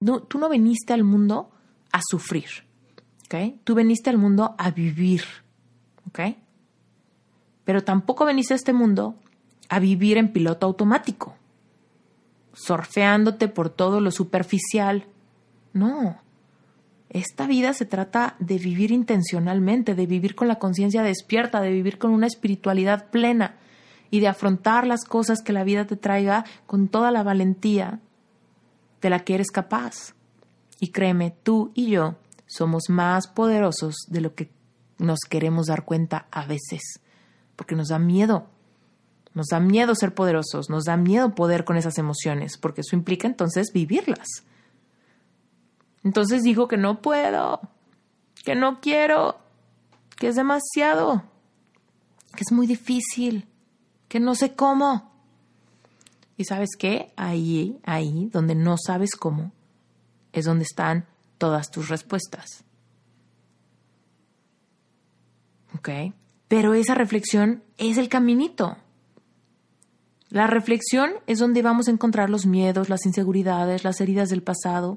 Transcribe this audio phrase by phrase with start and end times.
[0.00, 1.50] no, tú no viniste al mundo
[1.92, 2.48] a sufrir,
[3.26, 3.60] ¿ok?
[3.64, 5.22] Tú viniste al mundo a vivir,
[6.08, 6.20] ¿ok?
[7.64, 9.14] Pero tampoco veniste a este mundo
[9.68, 11.36] a vivir en piloto automático,
[12.52, 15.06] surfeándote por todo lo superficial.
[15.72, 16.18] No,
[17.10, 21.98] esta vida se trata de vivir intencionalmente, de vivir con la conciencia despierta, de vivir
[21.98, 23.56] con una espiritualidad plena
[24.10, 28.00] y de afrontar las cosas que la vida te traiga con toda la valentía
[29.00, 30.14] de la que eres capaz.
[30.78, 34.50] Y créeme, tú y yo somos más poderosos de lo que
[34.98, 37.00] nos queremos dar cuenta a veces,
[37.56, 38.46] porque nos da miedo.
[39.32, 43.28] Nos da miedo ser poderosos, nos da miedo poder con esas emociones, porque eso implica
[43.28, 44.26] entonces vivirlas.
[46.02, 47.60] Entonces digo que no puedo,
[48.44, 49.38] que no quiero,
[50.16, 51.22] que es demasiado,
[52.34, 53.46] que es muy difícil,
[54.08, 55.09] que no sé cómo.
[56.40, 57.12] Y sabes qué?
[57.16, 59.52] Ahí, ahí, donde no sabes cómo,
[60.32, 61.04] es donde están
[61.36, 62.64] todas tus respuestas.
[65.76, 66.14] ¿Ok?
[66.48, 68.78] Pero esa reflexión es el caminito.
[70.30, 74.96] La reflexión es donde vamos a encontrar los miedos, las inseguridades, las heridas del pasado,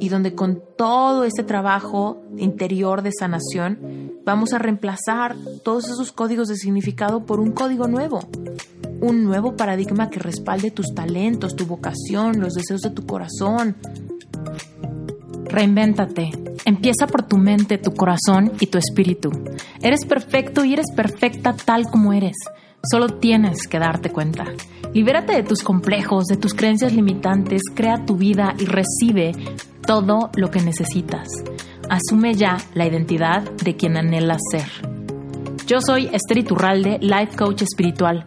[0.00, 6.48] y donde con todo este trabajo interior de sanación vamos a reemplazar todos esos códigos
[6.48, 8.28] de significado por un código nuevo,
[9.00, 13.76] un nuevo paradigma que respalde tus talentos, tu vocación, los deseos de tu corazón.
[15.44, 16.30] Reinvéntate.
[16.64, 19.30] Empieza por tu mente, tu corazón y tu espíritu.
[19.80, 22.36] Eres perfecto y eres perfecta tal como eres.
[22.82, 24.44] Solo tienes que darte cuenta.
[24.92, 29.32] Libérate de tus complejos, de tus creencias limitantes, crea tu vida y recibe
[29.86, 31.28] todo lo que necesitas.
[31.88, 34.68] Asume ya la identidad de quien anhelas ser.
[35.66, 38.26] Yo soy Esther Iturralde, Life Coach Espiritual.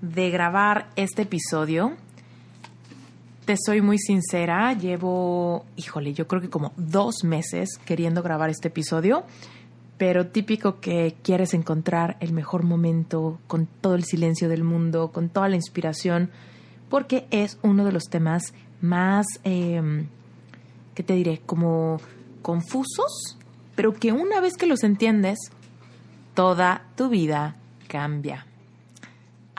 [0.00, 1.96] de grabar este episodio.
[3.44, 8.68] Te soy muy sincera, llevo, híjole, yo creo que como dos meses queriendo grabar este
[8.68, 9.24] episodio,
[9.98, 15.28] pero típico que quieres encontrar el mejor momento con todo el silencio del mundo, con
[15.28, 16.30] toda la inspiración,
[16.88, 18.42] porque es uno de los temas
[18.80, 20.04] más, eh,
[20.94, 21.40] ¿qué te diré?
[21.44, 22.00] Como
[22.42, 23.36] confusos
[23.80, 25.38] pero que una vez que los entiendes,
[26.34, 27.56] toda tu vida
[27.88, 28.46] cambia.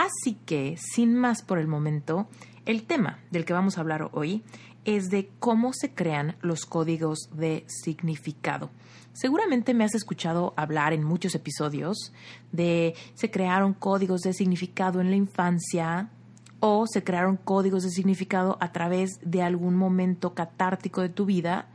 [0.01, 2.27] Así que, sin más por el momento,
[2.65, 4.41] el tema del que vamos a hablar hoy
[4.83, 8.71] es de cómo se crean los códigos de significado.
[9.13, 12.13] Seguramente me has escuchado hablar en muchos episodios
[12.51, 16.09] de se crearon códigos de significado en la infancia
[16.61, 21.67] o se crearon códigos de significado a través de algún momento catártico de tu vida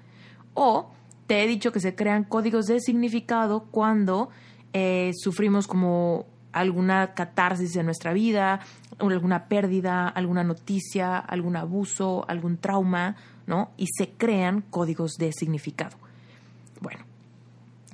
[0.55, 0.91] o
[1.29, 4.31] te he dicho que se crean códigos de significado cuando
[4.73, 6.27] eh, sufrimos como
[6.61, 8.61] alguna catarsis en nuestra vida,
[8.99, 13.73] alguna pérdida, alguna noticia, algún abuso, algún trauma, ¿no?
[13.77, 15.97] Y se crean códigos de significado.
[16.81, 17.05] Bueno,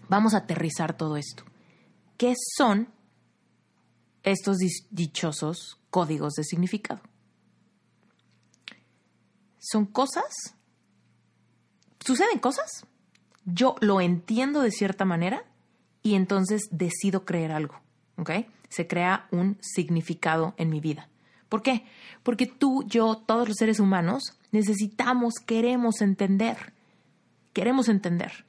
[0.08, 1.44] vamos a aterrizar todo esto.
[2.16, 2.88] ¿Qué son
[4.22, 4.58] estos
[4.90, 7.00] dichosos códigos de significado?
[9.58, 10.54] ¿Son cosas?
[12.00, 12.86] ¿Suceden cosas?
[13.44, 15.44] yo lo entiendo de cierta manera
[16.02, 17.80] y entonces decido creer algo.
[18.68, 21.08] Se crea un significado en mi vida.
[21.48, 21.84] ¿Por qué?
[22.22, 26.72] Porque tú, yo, todos los seres humanos necesitamos, queremos entender.
[27.52, 28.46] Queremos entender.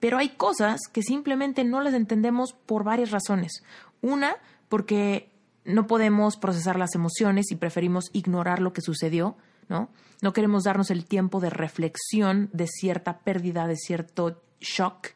[0.00, 3.62] Pero hay cosas que simplemente no las entendemos por varias razones.
[4.00, 4.36] Una,
[4.68, 5.30] porque
[5.64, 9.36] no podemos procesar las emociones y preferimos ignorar lo que sucedió,
[9.68, 9.90] ¿no?
[10.22, 15.08] No queremos darnos el tiempo de reflexión de cierta pérdida, de cierto shock.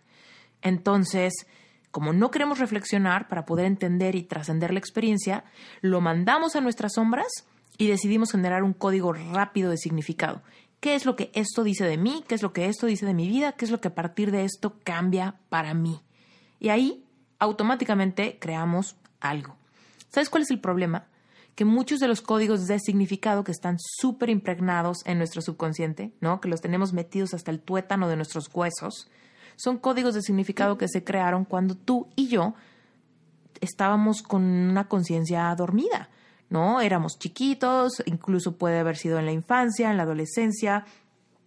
[0.63, 1.33] Entonces,
[1.95, 5.45] como no queremos reflexionar para poder entender y trascender la experiencia,
[5.81, 7.29] lo mandamos a nuestras sombras
[7.79, 10.43] y decidimos generar un código rápido de significado.
[10.81, 12.25] ¿Qué es lo que esto dice de mí?
[12.27, 13.53] ¿Qué es lo que esto dice de mi vida?
[13.53, 16.01] ¿Qué es lo que a partir de esto cambia para mí?
[16.59, 17.05] Y ahí
[17.39, 19.55] automáticamente creamos algo.
[20.09, 21.07] ¿Sabes cuál es el problema?
[21.55, 26.41] que muchos de los códigos de significado que están súper impregnados en nuestro subconsciente, ¿no?
[26.41, 29.09] que los tenemos metidos hasta el tuétano de nuestros huesos,
[29.57, 32.55] son códigos de significado que se crearon cuando tú y yo
[33.61, 36.11] estábamos con una conciencia dormida,
[36.51, 36.81] ¿no?
[36.81, 40.85] Éramos chiquitos, incluso puede haber sido en la infancia, en la adolescencia,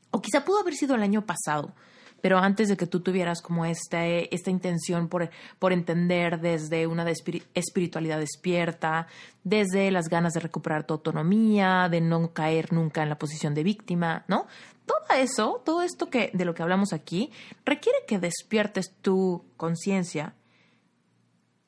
[0.09, 1.73] O quizá pudo haber sido el año pasado,
[2.21, 5.29] pero antes de que tú tuvieras como esta, esta intención por,
[5.59, 7.05] por entender desde una
[7.53, 9.07] espiritualidad despierta,
[9.43, 13.63] desde las ganas de recuperar tu autonomía, de no caer nunca en la posición de
[13.63, 14.47] víctima, ¿no?
[14.87, 17.31] Todo eso, todo esto que, de lo que hablamos aquí,
[17.65, 20.33] requiere que despiertes tu conciencia,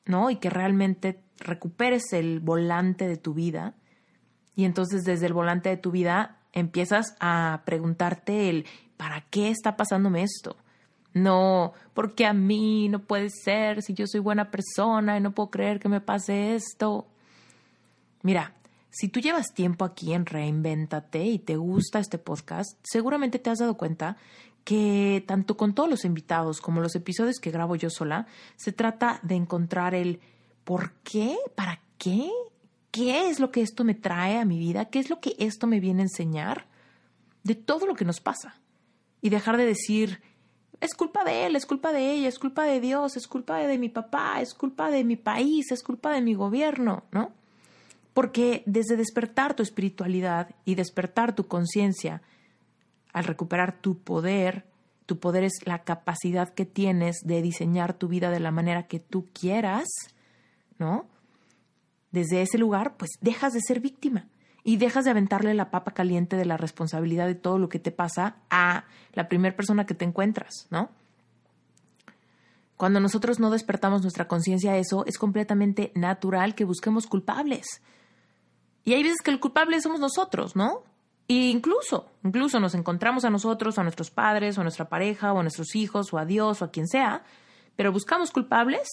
[0.06, 0.30] ¿no?
[0.30, 3.74] Y que realmente recuperes el volante de tu vida.
[4.56, 9.76] Y entonces desde el volante de tu vida empiezas a preguntarte el ¿para qué está
[9.76, 10.56] pasándome esto?
[11.12, 15.50] No, porque a mí no puede ser si yo soy buena persona y no puedo
[15.50, 17.06] creer que me pase esto.
[18.22, 18.54] Mira,
[18.90, 23.58] si tú llevas tiempo aquí en Reinventate y te gusta este podcast, seguramente te has
[23.58, 24.16] dado cuenta
[24.64, 28.26] que tanto con todos los invitados como los episodios que grabo yo sola,
[28.56, 30.20] se trata de encontrar el
[30.64, 31.36] ¿por qué?
[31.54, 32.30] ¿Para qué?
[32.90, 34.86] ¿Qué es lo que esto me trae a mi vida?
[34.86, 36.66] ¿Qué es lo que esto me viene a enseñar?
[37.44, 38.60] De todo lo que nos pasa.
[39.22, 40.20] Y dejar de decir,
[40.80, 43.78] es culpa de él, es culpa de ella, es culpa de Dios, es culpa de,
[43.78, 47.32] mi papá, es culpa de mi país, es culpa de mi gobierno, ¿no?
[48.12, 52.22] Porque desde despertar tu espiritualidad y despertar tu conciencia,
[53.12, 54.66] al recuperar tu poder,
[55.06, 59.00] tu poder es la capacidad que tienes de diseñar tu vida de la manera que
[59.00, 59.86] tú quieras,
[60.78, 61.06] ¿no?
[62.12, 64.26] desde ese lugar, pues dejas de ser víctima
[64.62, 67.92] y dejas de aventarle la papa caliente de la responsabilidad de todo lo que te
[67.92, 70.90] pasa a la primera persona que te encuentras, ¿no?
[72.76, 77.82] Cuando nosotros no despertamos nuestra conciencia a eso, es completamente natural que busquemos culpables.
[78.90, 80.82] Y hay veces que el culpable somos nosotros, ¿no?
[81.28, 85.38] E incluso, incluso nos encontramos a nosotros, a nuestros padres, o a nuestra pareja, o
[85.38, 87.22] a nuestros hijos, o a Dios, o a quien sea,
[87.76, 88.88] pero buscamos culpables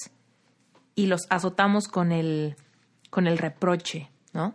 [0.93, 2.57] y los azotamos con el
[3.09, 4.53] con el reproche, ¿no?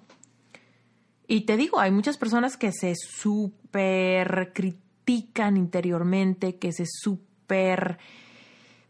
[1.26, 7.98] Y te digo, hay muchas personas que se súper critican interiormente, que se súper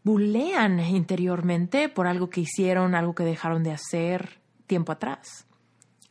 [0.04, 5.46] bulean interiormente por algo que hicieron, algo que dejaron de hacer tiempo atrás.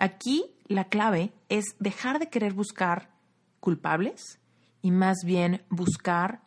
[0.02, 3.12] Aquí la clave es dejar de querer buscar
[3.60, 4.40] culpables
[4.82, 6.42] y más bien buscar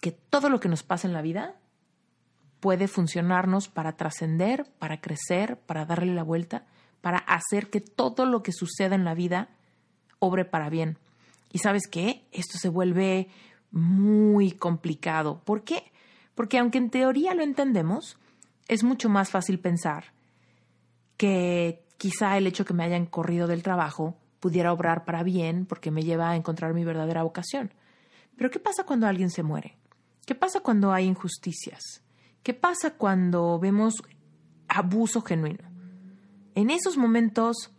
[0.00, 1.56] que todo lo que nos pasa en la vida
[2.60, 6.64] puede funcionarnos para trascender, para crecer, para darle la vuelta,
[7.00, 9.48] para hacer que todo lo que suceda en la vida
[10.20, 10.98] obre para bien.
[11.50, 12.28] Y sabes qué?
[12.30, 13.26] Esto se vuelve
[13.72, 15.42] muy complicado.
[15.44, 15.90] ¿Por qué?
[16.36, 18.18] Porque aunque en teoría lo entendemos,
[18.68, 20.12] es mucho más fácil pensar
[21.16, 25.92] que quizá el hecho que me hayan corrido del trabajo pudiera obrar para bien porque
[25.92, 27.72] me lleva a encontrar mi verdadera vocación.
[28.36, 29.78] Pero ¿qué pasa cuando alguien se muere?
[30.26, 32.02] ¿Qué pasa cuando hay injusticias?
[32.42, 34.02] ¿Qué pasa cuando vemos
[34.66, 35.62] abuso genuino?
[36.56, 37.70] En esos momentos,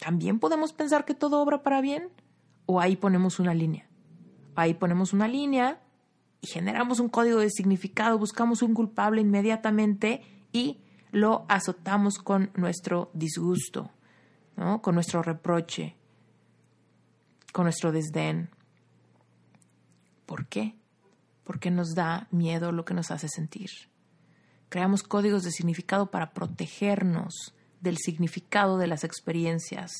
[0.00, 2.08] ¿también podemos pensar que todo obra para bien?
[2.66, 3.88] ¿O ahí ponemos una línea?
[4.56, 5.80] Ahí ponemos una línea
[6.40, 10.80] y generamos un código de significado, buscamos un culpable inmediatamente y
[11.14, 13.90] lo azotamos con nuestro disgusto,
[14.56, 14.82] ¿no?
[14.82, 15.96] con nuestro reproche,
[17.52, 18.50] con nuestro desdén.
[20.26, 20.76] ¿Por qué?
[21.44, 23.70] porque nos da miedo lo que nos hace sentir.
[24.70, 29.92] Creamos códigos de significado para protegernos del significado de las experiencias,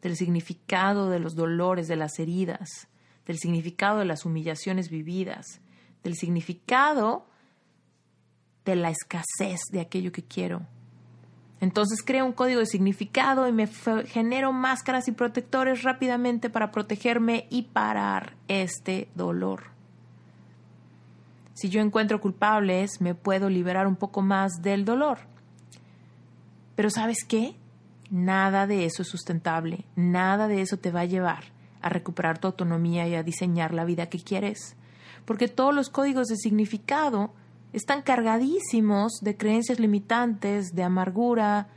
[0.00, 2.88] del significado de los dolores, de las heridas,
[3.26, 5.60] del significado de las humillaciones vividas,
[6.02, 7.26] del significado
[8.64, 10.62] de la escasez de aquello que quiero.
[11.60, 17.46] Entonces creo un código de significado y me genero máscaras y protectores rápidamente para protegerme
[17.50, 19.64] y parar este dolor.
[21.54, 25.18] Si yo encuentro culpables, me puedo liberar un poco más del dolor.
[26.74, 27.54] Pero ¿sabes qué?
[28.10, 31.44] Nada de eso es sustentable, nada de eso te va a llevar
[31.80, 34.76] a recuperar tu autonomía y a diseñar la vida que quieres.
[35.24, 37.32] Porque todos los códigos de significado
[37.72, 41.68] están cargadísimos de creencias limitantes, de amargura,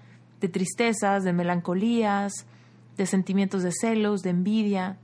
[0.41, 2.33] de tristezas, de melancolías,
[2.97, 4.97] de sentimientos de celos, de envidia,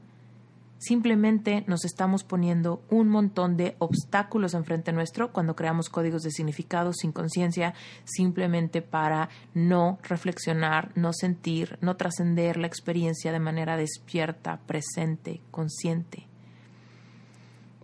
[0.82, 6.92] Simplemente nos estamos poniendo un montón de obstáculos enfrente nuestro cuando creamos códigos de significado
[6.92, 14.60] sin conciencia, simplemente para no reflexionar, no sentir, no trascender la experiencia de manera despierta,
[14.66, 16.26] presente, consciente.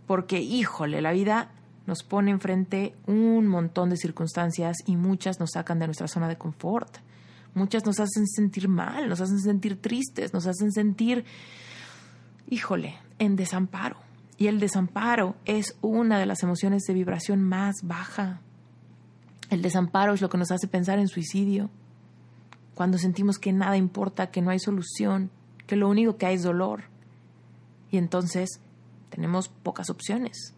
[0.07, 1.51] Porque, híjole, la vida
[1.87, 6.37] nos pone enfrente un montón de circunstancias y muchas nos sacan de nuestra zona de
[6.37, 6.97] confort.
[7.55, 11.25] Muchas nos hacen sentir mal, nos hacen sentir tristes, nos hacen sentir
[12.49, 13.97] híjole, en desamparo.
[14.37, 18.41] Y el desamparo es una de las emociones de vibración más baja.
[19.49, 21.69] El desamparo es lo que nos hace pensar en suicidio.
[22.75, 25.31] Cuando sentimos que nada importa, que no hay solución,
[25.65, 26.83] que lo único que hay es dolor.
[27.89, 28.61] Y entonces
[29.09, 30.53] tenemos pocas opciones.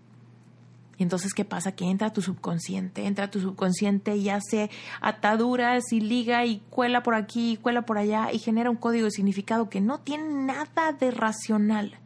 [0.99, 1.71] Y entonces, ¿qué pasa?
[1.71, 7.15] Que entra tu subconsciente, entra tu subconsciente y hace ataduras y liga y cuela por
[7.15, 10.91] aquí y cuela por allá y genera un código de significado que no tiene nada
[10.91, 11.97] de racional.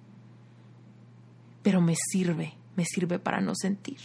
[1.63, 3.97] Pero me sirve, me sirve para no sentir.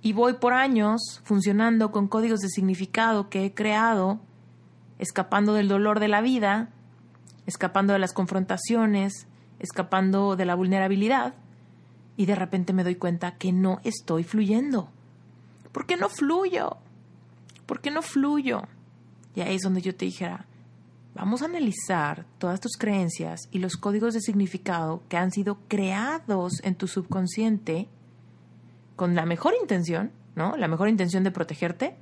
[0.00, 4.18] Y voy por años funcionando con códigos de significado que he creado,
[4.98, 6.70] escapando del dolor de la vida,
[7.44, 9.26] escapando de las confrontaciones,
[9.58, 11.34] escapando de la vulnerabilidad
[12.22, 14.88] y de repente me doy cuenta que no estoy fluyendo.
[15.72, 16.76] ¿Por qué no fluyo?
[17.66, 18.62] ¿Por qué no fluyo?
[19.34, 20.46] Y ahí es donde yo te dijera,
[21.16, 26.60] vamos a analizar todas tus creencias y los códigos de significado que han sido creados
[26.62, 27.88] en tu subconsciente
[28.94, 30.56] con la mejor intención, ¿no?
[30.56, 31.96] La mejor intención de protegerte,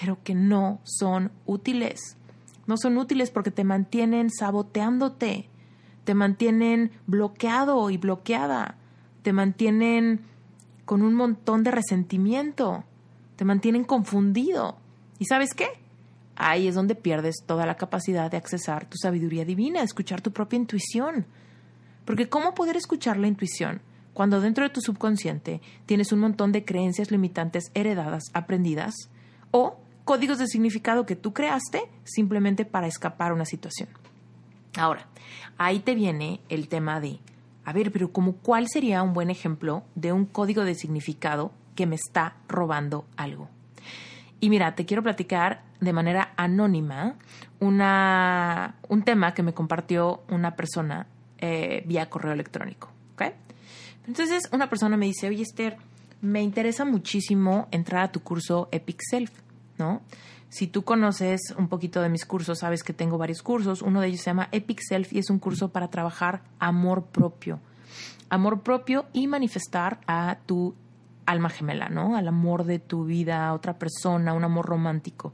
[0.00, 2.16] pero que no son útiles.
[2.68, 5.48] No son útiles porque te mantienen saboteándote,
[6.04, 8.76] te mantienen bloqueado y bloqueada
[9.22, 10.20] te mantienen
[10.84, 12.84] con un montón de resentimiento,
[13.36, 14.76] te mantienen confundido.
[15.18, 15.68] ¿Y sabes qué?
[16.36, 20.56] Ahí es donde pierdes toda la capacidad de accesar tu sabiduría divina, escuchar tu propia
[20.56, 21.26] intuición.
[22.04, 23.82] Porque ¿cómo poder escuchar la intuición
[24.14, 28.94] cuando dentro de tu subconsciente tienes un montón de creencias limitantes heredadas, aprendidas,
[29.50, 33.90] o códigos de significado que tú creaste simplemente para escapar a una situación?
[34.76, 35.06] Ahora,
[35.58, 37.20] ahí te viene el tema de
[37.70, 41.86] a ver, pero como cuál sería un buen ejemplo de un código de significado que
[41.86, 43.48] me está robando algo.
[44.40, 47.14] Y mira, te quiero platicar de manera anónima
[47.60, 51.06] una, un tema que me compartió una persona
[51.38, 52.90] eh, vía correo electrónico.
[54.06, 55.76] Entonces, una persona me dice, oye Esther,
[56.20, 59.30] me interesa muchísimo entrar a tu curso Epic Self,
[59.78, 60.00] ¿no?
[60.50, 63.82] Si tú conoces un poquito de mis cursos, sabes que tengo varios cursos.
[63.82, 67.60] Uno de ellos se llama Epic Self y es un curso para trabajar amor propio.
[68.28, 70.74] Amor propio y manifestar a tu
[71.24, 72.16] alma gemela, ¿no?
[72.16, 75.32] Al amor de tu vida, a otra persona, un amor romántico.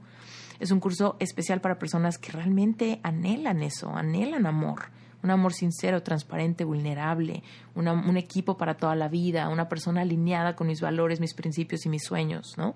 [0.61, 4.91] Es un curso especial para personas que realmente anhelan eso, anhelan amor.
[5.23, 7.43] Un amor sincero, transparente, vulnerable,
[7.75, 11.89] un equipo para toda la vida, una persona alineada con mis valores, mis principios y
[11.89, 12.75] mis sueños, ¿no?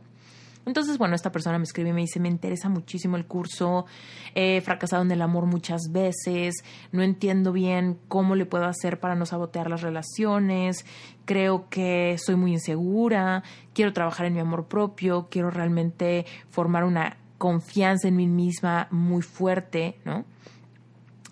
[0.66, 3.86] Entonces, bueno, esta persona me escribe y me dice, me interesa muchísimo el curso,
[4.34, 6.54] he fracasado en el amor muchas veces,
[6.92, 10.84] no entiendo bien cómo le puedo hacer para no sabotear las relaciones,
[11.24, 17.16] creo que soy muy insegura, quiero trabajar en mi amor propio, quiero realmente formar una
[17.38, 20.24] confianza en mí misma muy fuerte, ¿no?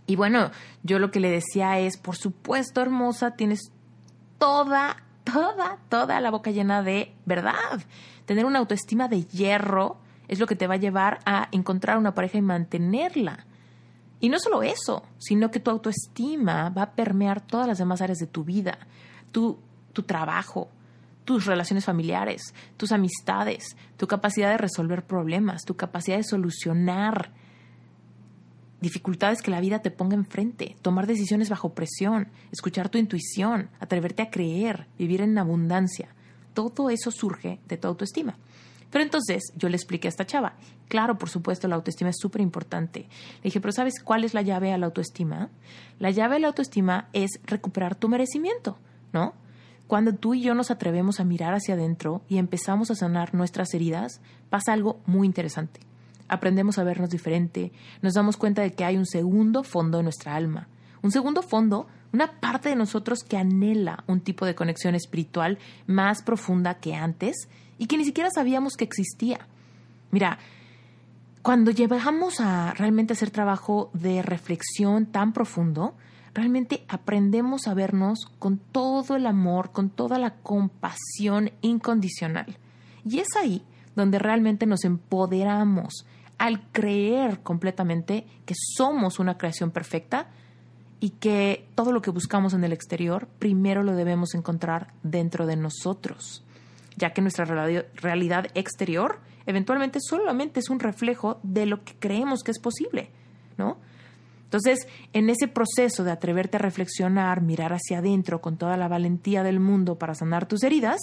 [0.06, 0.50] Y bueno,
[0.82, 3.72] yo lo que le decía es, por supuesto, hermosa, tienes
[4.38, 7.52] toda, toda, toda la boca llena de verdad
[8.28, 9.96] Tener una autoestima de hierro
[10.28, 13.46] es lo que te va a llevar a encontrar una pareja y mantenerla.
[14.20, 18.18] Y no solo eso, sino que tu autoestima va a permear todas las demás áreas
[18.18, 18.80] de tu vida,
[19.32, 19.58] tu,
[19.94, 20.68] tu trabajo,
[21.24, 27.30] tus relaciones familiares, tus amistades, tu capacidad de resolver problemas, tu capacidad de solucionar
[28.82, 34.20] dificultades que la vida te ponga enfrente, tomar decisiones bajo presión, escuchar tu intuición, atreverte
[34.20, 36.10] a creer, vivir en abundancia
[36.66, 38.36] todo eso surge de tu autoestima.
[38.90, 40.54] Pero entonces yo le expliqué a esta chava,
[40.88, 43.00] claro, por supuesto, la autoestima es súper importante.
[43.00, 45.50] Le dije, pero ¿sabes cuál es la llave a la autoestima?
[45.98, 48.78] La llave a la autoestima es recuperar tu merecimiento,
[49.12, 49.34] ¿no?
[49.86, 53.72] Cuando tú y yo nos atrevemos a mirar hacia adentro y empezamos a sanar nuestras
[53.72, 55.80] heridas, pasa algo muy interesante.
[56.28, 57.72] Aprendemos a vernos diferente,
[58.02, 60.68] nos damos cuenta de que hay un segundo fondo en nuestra alma.
[61.02, 66.22] Un segundo fondo una parte de nosotros que anhela un tipo de conexión espiritual más
[66.22, 67.48] profunda que antes
[67.78, 69.46] y que ni siquiera sabíamos que existía.
[70.10, 70.38] Mira,
[71.42, 75.94] cuando llegamos a realmente hacer trabajo de reflexión tan profundo,
[76.34, 82.58] realmente aprendemos a vernos con todo el amor, con toda la compasión incondicional.
[83.04, 83.62] Y es ahí
[83.94, 86.06] donde realmente nos empoderamos
[86.38, 90.28] al creer completamente que somos una creación perfecta
[91.00, 95.56] y que todo lo que buscamos en el exterior primero lo debemos encontrar dentro de
[95.56, 96.44] nosotros,
[96.96, 102.50] ya que nuestra realidad exterior eventualmente solamente es un reflejo de lo que creemos que
[102.50, 103.10] es posible,
[103.56, 103.78] ¿no?
[104.44, 109.42] Entonces, en ese proceso de atreverte a reflexionar, mirar hacia adentro con toda la valentía
[109.42, 110.98] del mundo para sanar tus heridas,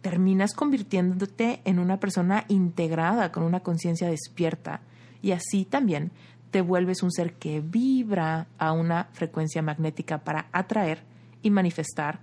[0.00, 4.80] terminas convirtiéndote en una persona integrada con una conciencia despierta
[5.22, 6.10] y así también
[6.52, 11.02] te vuelves un ser que vibra a una frecuencia magnética para atraer
[11.40, 12.20] y manifestar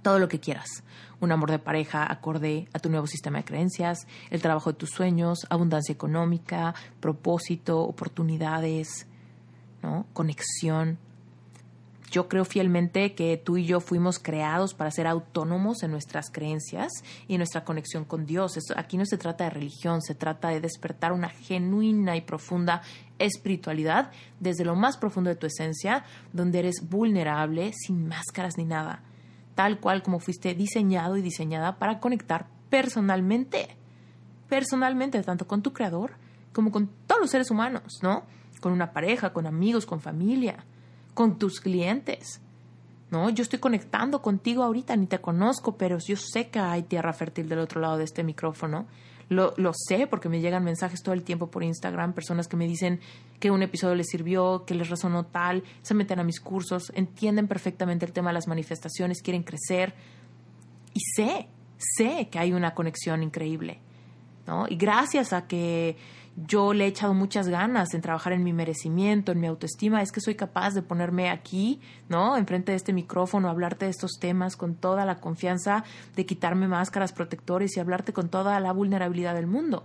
[0.00, 0.84] todo lo que quieras.
[1.20, 4.90] Un amor de pareja acorde a tu nuevo sistema de creencias, el trabajo de tus
[4.90, 9.08] sueños, abundancia económica, propósito, oportunidades,
[9.82, 10.06] ¿no?
[10.12, 10.96] conexión.
[12.10, 16.90] Yo creo fielmente que tú y yo fuimos creados para ser autónomos en nuestras creencias
[17.26, 18.58] y nuestra conexión con Dios.
[18.76, 22.82] aquí no se trata de religión, se trata de despertar una genuina y profunda
[23.18, 24.10] espiritualidad
[24.40, 29.02] desde lo más profundo de tu esencia, donde eres vulnerable, sin máscaras ni nada,
[29.54, 33.76] tal cual como fuiste diseñado y diseñada para conectar personalmente,
[34.48, 36.12] personalmente, tanto con tu creador
[36.52, 38.24] como con todos los seres humanos, ¿no?
[38.60, 40.64] Con una pareja, con amigos, con familia
[41.18, 42.40] con tus clientes.
[43.10, 43.28] ¿no?
[43.28, 47.48] Yo estoy conectando contigo ahorita, ni te conozco, pero yo sé que hay tierra fértil
[47.48, 48.86] del otro lado de este micrófono.
[49.28, 52.68] Lo, lo, sé porque me llegan mensajes todo el tiempo por Instagram, personas que me
[52.68, 53.00] dicen
[53.40, 57.48] que un episodio les sirvió, que les resonó tal, se meten a mis cursos, entienden
[57.48, 59.94] perfectamente el tema de las manifestaciones, quieren crecer.
[60.94, 61.48] Y sé,
[61.78, 63.80] sé que hay una conexión increíble.
[64.46, 64.66] ¿no?
[64.68, 65.96] Y gracias a que
[66.46, 70.12] yo le he echado muchas ganas en trabajar en mi merecimiento, en mi autoestima, es
[70.12, 72.36] que soy capaz de ponerme aquí, ¿no?
[72.36, 77.12] Enfrente de este micrófono, hablarte de estos temas con toda la confianza, de quitarme máscaras
[77.12, 79.84] protectores y hablarte con toda la vulnerabilidad del mundo.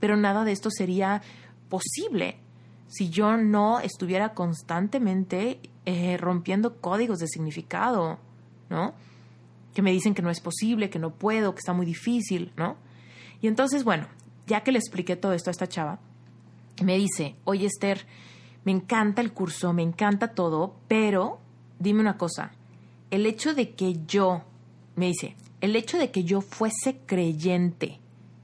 [0.00, 1.22] Pero nada de esto sería
[1.68, 2.38] posible
[2.88, 8.18] si yo no estuviera constantemente eh, rompiendo códigos de significado,
[8.68, 8.94] ¿no?
[9.74, 12.76] Que me dicen que no es posible, que no puedo, que está muy difícil, ¿no?
[13.40, 14.06] Y entonces, bueno,
[14.46, 15.98] ya que le expliqué todo esto a esta chava,
[16.82, 18.06] me dice, oye Esther,
[18.64, 21.38] me encanta el curso, me encanta todo, pero
[21.78, 22.52] dime una cosa,
[23.10, 24.42] el hecho de que yo,
[24.96, 28.00] me dice, el hecho de que yo fuese creyente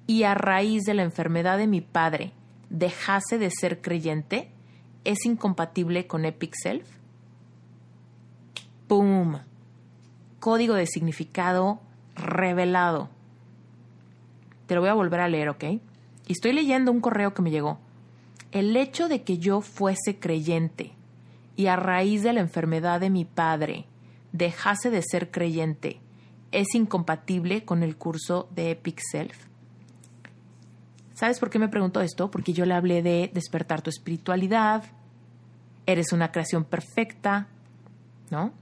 [0.07, 2.33] y a raíz de la enfermedad de mi padre
[2.71, 4.51] dejase de ser creyente,
[5.05, 6.89] es incompatible con Epic Self.
[8.87, 9.39] ¡Pum!
[10.39, 11.81] Código de significado
[12.15, 13.09] revelado.
[14.67, 15.65] Te lo voy a volver a leer, ¿ok?
[16.31, 17.81] Y estoy leyendo un correo que me llegó.
[18.53, 20.93] El hecho de que yo fuese creyente
[21.57, 23.87] y a raíz de la enfermedad de mi padre
[24.31, 25.99] dejase de ser creyente
[26.53, 29.37] es incompatible con el curso de Epic Self.
[31.15, 32.31] ¿Sabes por qué me pregunto esto?
[32.31, 34.85] Porque yo le hablé de despertar tu espiritualidad,
[35.85, 37.49] eres una creación perfecta,
[38.31, 38.53] ¿no?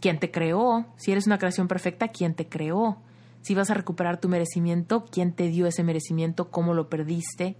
[0.00, 0.84] ¿Quién te creó?
[0.96, 2.98] Si eres una creación perfecta, ¿quién te creó?
[3.44, 7.56] Si vas a recuperar tu merecimiento, quién te dio ese merecimiento, cómo lo perdiste,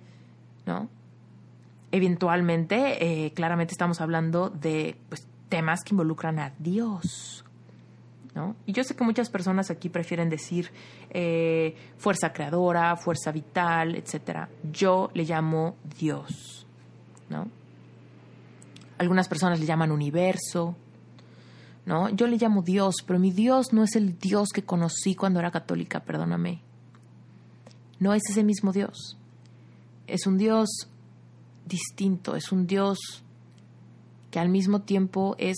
[0.65, 0.89] ¿no?
[1.93, 7.45] Eventualmente, eh, claramente estamos hablando de pues, temas que involucran a Dios,
[8.35, 8.57] ¿no?
[8.65, 10.71] Y yo sé que muchas personas aquí prefieren decir
[11.11, 14.49] eh, fuerza creadora, fuerza vital, etc.
[14.73, 16.67] Yo le llamo Dios,
[17.29, 17.47] ¿no?
[18.97, 20.77] Algunas personas le llaman universo,
[21.87, 22.09] ¿no?
[22.11, 25.51] Yo le llamo Dios, pero mi Dios no es el Dios que conocí cuando era
[25.51, 26.63] católica, perdóname.
[27.99, 29.19] No es ese mismo Dios.
[30.07, 30.89] Es un Dios
[31.67, 32.99] distinto, es un Dios
[34.31, 35.57] que al mismo tiempo es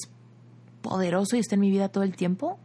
[0.82, 2.58] poderoso y está en mi vida todo el tiempo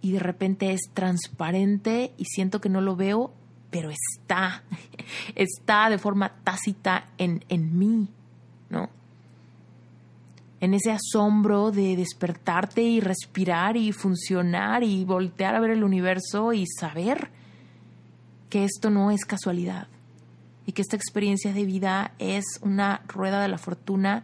[0.00, 3.32] y de repente es transparente y siento que no lo veo,
[3.70, 4.64] pero está,
[5.34, 8.08] está de forma tácita en, en mí,
[8.68, 8.90] ¿no?
[10.62, 16.52] En ese asombro de despertarte y respirar y funcionar y voltear a ver el universo
[16.52, 17.30] y saber
[18.48, 19.88] que esto no es casualidad
[20.64, 24.22] y que esta experiencia de vida es una rueda de la fortuna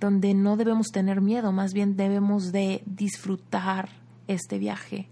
[0.00, 3.90] donde no debemos tener miedo, más bien debemos de disfrutar
[4.26, 5.08] este viaje,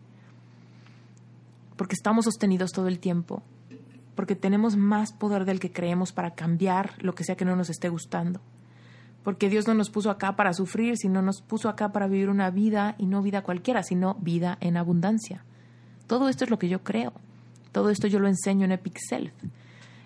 [1.77, 3.45] porque estamos sostenidos todo el tiempo,
[4.17, 7.71] porque tenemos más poder del que creemos para cambiar lo que sea que no nos
[7.71, 8.41] esté gustando
[9.25, 12.51] porque Dios no nos puso acá para sufrir, sino nos puso acá para vivir una
[12.51, 15.45] vida y no vida cualquiera, sino vida en abundancia.
[16.07, 17.15] Todo esto es lo que yo creo.
[17.73, 19.33] Todo esto yo lo enseño en Epic Self.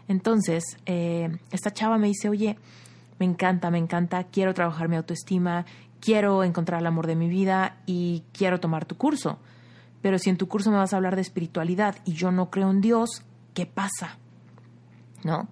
[0.07, 2.57] Entonces, eh, esta chava me dice, oye,
[3.18, 5.66] me encanta, me encanta, quiero trabajar mi autoestima,
[6.00, 9.40] quiero encontrar el amor de mi vida y quiero tomar tu curso.
[10.00, 12.70] Pero si en tu curso me vas a hablar de espiritualidad y yo no creo
[12.70, 14.16] en Dios, ¿qué pasa?
[15.24, 15.48] ¿No?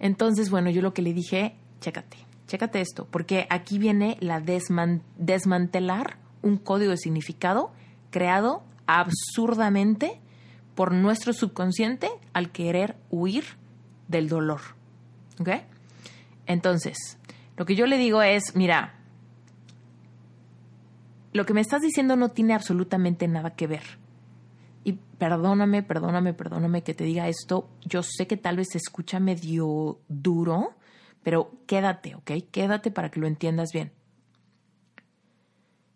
[0.00, 6.18] Entonces, bueno, yo lo que le dije, chécate Chécate esto, porque aquí viene la desmantelar
[6.42, 7.72] un código de significado
[8.10, 10.20] creado absurdamente
[10.74, 13.44] por nuestro subconsciente al querer huir
[14.06, 14.60] del dolor.
[15.40, 15.48] ¿Ok?
[16.44, 17.16] Entonces,
[17.56, 18.96] lo que yo le digo es, mira,
[21.32, 23.98] lo que me estás diciendo no tiene absolutamente nada que ver.
[24.84, 27.70] Y perdóname, perdóname, perdóname que te diga esto.
[27.80, 30.74] Yo sé que tal vez se escucha medio duro,
[31.22, 32.32] pero quédate, ¿ok?
[32.50, 33.92] Quédate para que lo entiendas bien.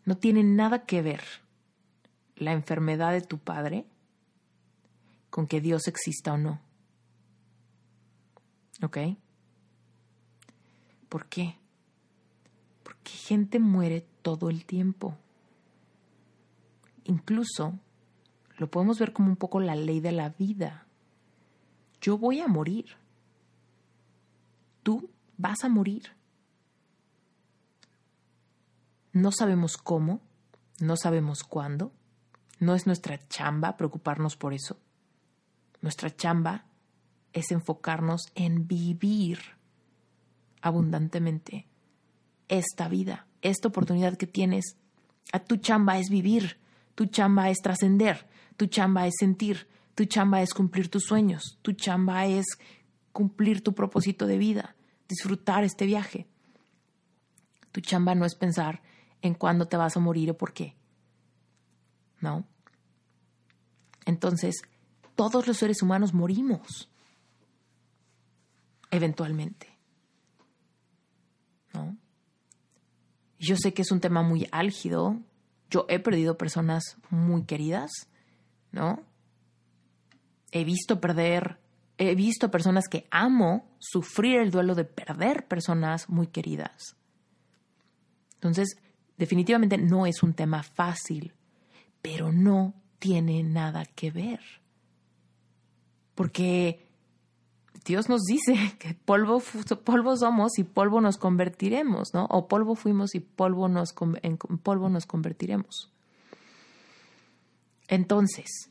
[0.05, 1.23] No tiene nada que ver
[2.37, 3.87] la enfermedad de tu padre
[5.31, 6.61] con que Dios exista o no.
[8.83, 8.99] ¿Ok?
[11.09, 11.57] ¿Por qué?
[12.83, 15.17] Porque gente muere todo el tiempo.
[17.05, 17.79] Incluso
[18.59, 20.87] lo podemos ver como un poco la ley de la vida.
[22.01, 22.97] Yo voy a morir.
[24.83, 26.17] Tú vas a morir.
[29.13, 30.21] No sabemos cómo,
[30.79, 31.93] no sabemos cuándo.
[32.59, 34.79] No es nuestra chamba preocuparnos por eso.
[35.81, 36.67] Nuestra chamba
[37.33, 39.39] es enfocarnos en vivir
[40.63, 41.67] abundantemente
[42.49, 44.77] esta vida, esta oportunidad que tienes.
[45.33, 46.59] A tu chamba es vivir,
[46.95, 51.73] tu chamba es trascender, tu chamba es sentir, tu chamba es cumplir tus sueños, tu
[51.73, 52.47] chamba es
[53.13, 54.76] cumplir tu propósito de vida,
[55.09, 56.27] disfrutar este viaje.
[57.73, 58.83] Tu chamba no es pensar
[59.23, 60.75] en cuándo te vas a morir o por qué.
[62.21, 62.47] ¿No?
[64.07, 64.63] Entonces,
[65.15, 66.89] todos los seres humanos morimos.
[68.91, 69.69] Eventualmente.
[71.75, 71.97] ¿No?
[73.39, 75.21] Yo sé que es un tema muy álgido.
[75.71, 77.91] Yo he perdido personas muy queridas,
[78.73, 79.03] ¿no?
[80.53, 81.59] He visto perder,
[81.99, 86.97] he visto personas que amo sufrir el duelo de perder personas muy queridas.
[88.35, 88.77] Entonces,
[89.17, 91.33] definitivamente no es un tema fácil,
[92.03, 94.41] pero no tiene nada que ver.
[96.15, 96.87] Porque
[97.85, 99.41] Dios nos dice que polvo,
[100.17, 102.27] somos y polvo nos convertiremos, ¿no?
[102.27, 105.91] O polvo fuimos y polvo nos, en polvo nos convertiremos.
[107.89, 108.71] Entonces,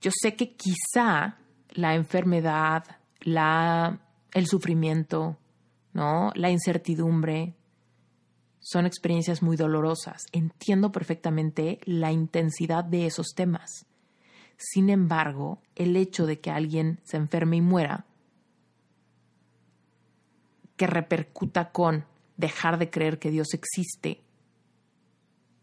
[0.00, 1.38] yo sé que quizá
[1.70, 2.84] la enfermedad,
[3.20, 4.00] la,
[4.32, 5.36] el sufrimiento,
[5.92, 6.30] ¿no?
[6.34, 7.54] La incertidumbre,
[8.68, 10.22] son experiencias muy dolorosas.
[10.32, 13.86] Entiendo perfectamente la intensidad de esos temas.
[14.56, 18.06] Sin embargo, el hecho de que alguien se enferme y muera,
[20.76, 24.20] que repercuta con dejar de creer que Dios existe,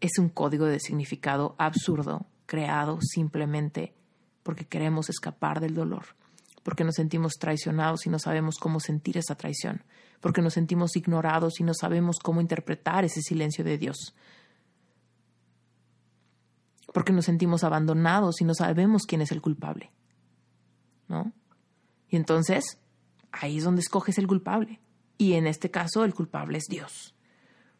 [0.00, 3.92] es un código de significado absurdo, creado simplemente
[4.44, 6.04] porque queremos escapar del dolor
[6.64, 9.84] porque nos sentimos traicionados y no sabemos cómo sentir esa traición,
[10.20, 14.14] porque nos sentimos ignorados y no sabemos cómo interpretar ese silencio de Dios,
[16.92, 19.92] porque nos sentimos abandonados y no sabemos quién es el culpable.
[21.06, 21.32] ¿No?
[22.08, 22.78] Y entonces,
[23.30, 24.80] ahí es donde escoges el culpable.
[25.18, 27.14] Y en este caso, el culpable es Dios.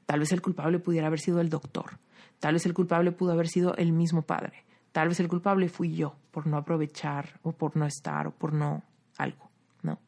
[0.05, 1.99] Tal vez el culpable pudiera haber sido el doctor.
[2.39, 4.67] Tal vez el culpable pudo haber sido el mismo padre.
[4.95, 8.53] Tal vez el culpable fui yo por no aprovechar o por no estar o por
[8.53, 8.85] no
[9.17, 9.51] algo,
[9.83, 9.99] ¿no?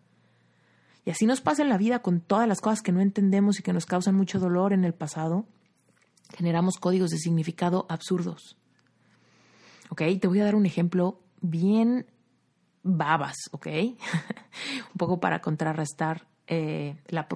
[1.05, 3.65] Y así nos pasa en la vida con todas las cosas que no entendemos y
[3.65, 5.45] que nos causan mucho dolor en el pasado.
[6.37, 8.59] Generamos códigos de significado absurdos.
[9.89, 10.03] ¿Ok?
[10.21, 12.07] Te voy a dar un ejemplo bien
[12.85, 13.67] babas, ¿ok?
[14.93, 17.27] un poco para contrarrestar eh, la,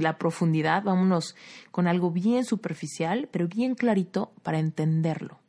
[0.00, 0.84] la profundidad.
[0.84, 1.36] Vámonos
[1.70, 5.43] con algo bien superficial, pero bien clarito para entenderlo.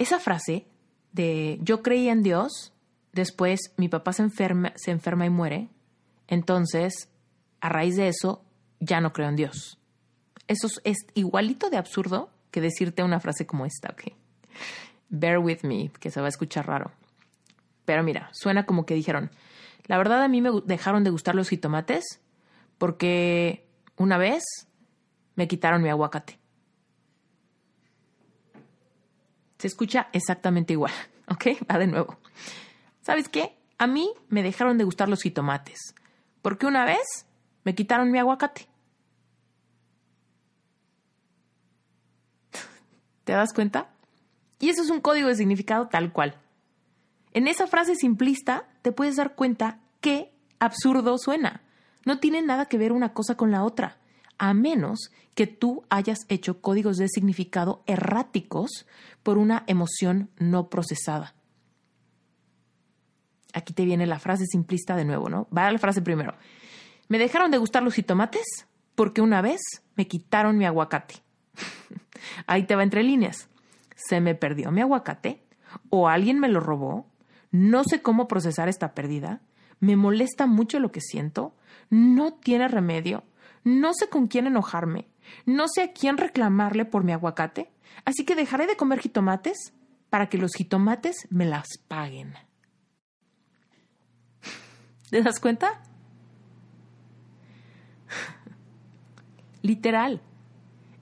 [0.00, 0.64] Esa frase
[1.12, 2.72] de yo creí en Dios,
[3.12, 5.68] después mi papá se enferma, se enferma y muere,
[6.26, 7.10] entonces
[7.60, 8.42] a raíz de eso
[8.78, 9.78] ya no creo en Dios.
[10.48, 14.14] Eso es igualito de absurdo que decirte una frase como esta, ¿ok?
[15.10, 16.92] Bear with me, que se va a escuchar raro.
[17.84, 19.30] Pero mira, suena como que dijeron,
[19.84, 22.22] la verdad a mí me dejaron de gustar los jitomates
[22.78, 23.66] porque
[23.98, 24.44] una vez
[25.34, 26.39] me quitaron mi aguacate.
[29.60, 30.92] Se escucha exactamente igual,
[31.28, 31.48] ¿ok?
[31.70, 32.16] Va de nuevo.
[33.02, 33.58] ¿Sabes qué?
[33.76, 35.94] A mí me dejaron de gustar los jitomates,
[36.40, 37.26] porque una vez
[37.64, 38.68] me quitaron mi aguacate.
[43.24, 43.90] ¿Te das cuenta?
[44.60, 46.40] Y eso es un código de significado tal cual.
[47.34, 51.62] En esa frase simplista te puedes dar cuenta qué absurdo suena.
[52.06, 53.99] No tiene nada que ver una cosa con la otra
[54.40, 58.86] a menos que tú hayas hecho códigos de significado erráticos
[59.22, 61.34] por una emoción no procesada.
[63.52, 65.46] Aquí te viene la frase simplista de nuevo, ¿no?
[65.56, 66.34] Va a la frase primero.
[67.08, 69.60] Me dejaron de gustar los jitomates porque una vez
[69.94, 71.16] me quitaron mi aguacate.
[72.46, 73.48] Ahí te va entre líneas.
[73.94, 75.42] Se me perdió mi aguacate
[75.90, 77.06] o alguien me lo robó.
[77.50, 79.42] No sé cómo procesar esta pérdida.
[79.80, 81.54] Me molesta mucho lo que siento.
[81.90, 83.22] No tiene remedio
[83.64, 85.08] no sé con quién enojarme,
[85.46, 87.70] no sé a quién reclamarle por mi aguacate,
[88.04, 89.72] así que dejaré de comer jitomates
[90.08, 92.34] para que los jitomates me las paguen.
[95.10, 95.82] ¿Te das cuenta?
[99.62, 100.20] Literal.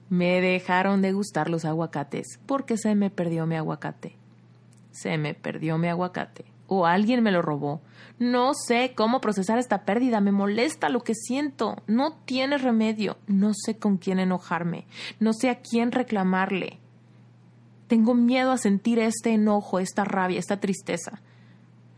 [0.09, 4.15] Me dejaron de gustar los aguacates porque se me perdió mi aguacate.
[4.91, 6.45] Se me perdió mi aguacate.
[6.69, 7.81] O alguien me lo robó.
[8.19, 13.51] No sé cómo procesar esta pérdida, me molesta lo que siento, no tiene remedio, no
[13.53, 14.85] sé con quién enojarme,
[15.19, 16.79] no sé a quién reclamarle.
[17.87, 21.21] Tengo miedo a sentir este enojo, esta rabia, esta tristeza.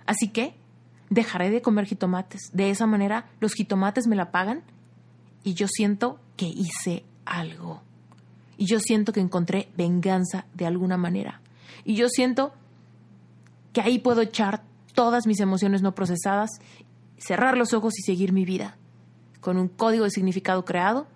[0.05, 0.55] Así que
[1.09, 2.51] dejaré de comer jitomates.
[2.53, 4.63] De esa manera los jitomates me la pagan
[5.43, 7.81] y yo siento que hice algo.
[8.57, 11.41] Y yo siento que encontré venganza de alguna manera.
[11.83, 12.53] Y yo siento
[13.73, 16.49] que ahí puedo echar todas mis emociones no procesadas,
[17.17, 18.77] cerrar los ojos y seguir mi vida
[19.39, 21.07] con un código de significado creado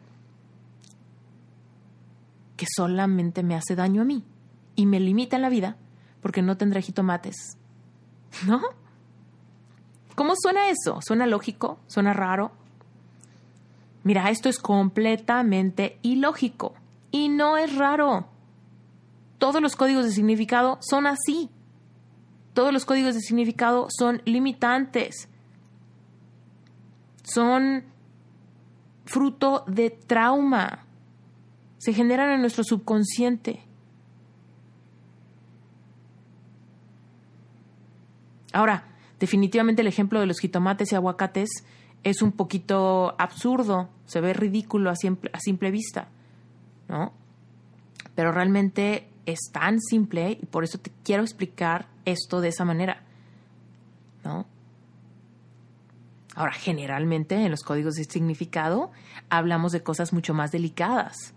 [2.58, 4.24] que solamente me hace daño a mí
[4.76, 5.78] y me limita en la vida
[6.22, 7.58] porque no tendré jitomates.
[8.48, 8.62] ¿No?
[10.16, 11.00] ¿Cómo suena eso?
[11.02, 11.80] ¿Suena lógico?
[11.88, 12.52] ¿Suena raro?
[14.04, 16.74] Mira, esto es completamente ilógico
[17.12, 18.28] y no es raro.
[19.38, 21.50] Todos los códigos de significado son así.
[22.56, 25.28] Todos los códigos de significado son limitantes.
[27.22, 27.84] Son
[29.04, 30.86] fruto de trauma.
[31.78, 33.62] Se generan en nuestro subconsciente.
[38.54, 38.88] Ahora,
[39.20, 41.50] definitivamente el ejemplo de los jitomates y aguacates
[42.04, 46.08] es un poquito absurdo, se ve ridículo a simple, vista,
[46.88, 47.12] ¿no?
[48.16, 53.02] Pero realmente es tan simple y por eso te quiero explicar esto de esa manera.
[54.24, 54.46] ¿No?
[56.36, 58.92] Ahora, generalmente en los códigos de significado
[59.30, 61.34] hablamos de cosas mucho más delicadas,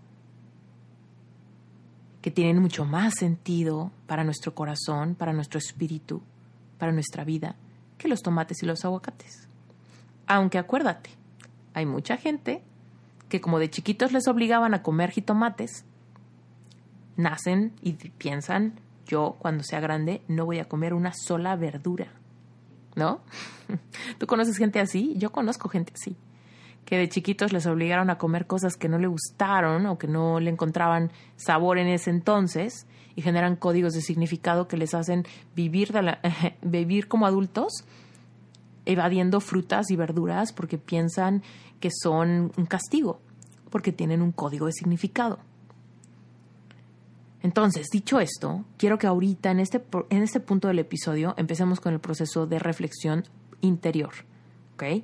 [2.21, 6.21] que tienen mucho más sentido para nuestro corazón, para nuestro espíritu,
[6.77, 7.55] para nuestra vida,
[7.97, 9.47] que los tomates y los aguacates.
[10.27, 11.11] Aunque acuérdate,
[11.73, 12.61] hay mucha gente
[13.29, 15.85] que como de chiquitos les obligaban a comer jitomates,
[17.19, 22.13] nacen y piensan, yo cuando sea grande no voy a comer una sola verdura.
[22.95, 23.21] ¿No?
[24.17, 25.13] ¿Tú conoces gente así?
[25.17, 26.17] Yo conozco gente así,
[26.85, 30.39] que de chiquitos les obligaron a comer cosas que no le gustaron o que no
[30.39, 35.93] le encontraban sabor en ese entonces y generan códigos de significado que les hacen vivir,
[36.61, 37.85] vivir como adultos
[38.85, 41.43] evadiendo frutas y verduras porque piensan
[41.79, 43.21] que son un castigo,
[43.69, 45.39] porque tienen un código de significado.
[47.41, 51.93] Entonces, dicho esto, quiero que ahorita, en este, en este punto del episodio, empecemos con
[51.93, 53.23] el proceso de reflexión
[53.61, 54.11] interior.
[54.73, 55.03] ¿Ok?